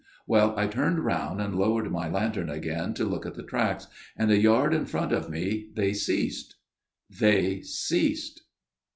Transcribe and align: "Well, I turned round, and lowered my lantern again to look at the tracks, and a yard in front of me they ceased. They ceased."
"Well, 0.25 0.55
I 0.57 0.65
turned 0.65 1.01
round, 1.05 1.39
and 1.39 1.53
lowered 1.55 1.91
my 1.91 2.09
lantern 2.09 2.49
again 2.49 2.95
to 2.95 3.05
look 3.05 3.23
at 3.27 3.35
the 3.35 3.43
tracks, 3.43 3.85
and 4.17 4.31
a 4.31 4.39
yard 4.39 4.73
in 4.73 4.87
front 4.87 5.11
of 5.13 5.29
me 5.29 5.69
they 5.75 5.93
ceased. 5.93 6.55
They 7.07 7.61
ceased." 7.61 8.41